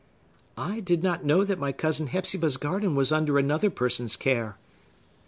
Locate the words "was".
2.95-3.11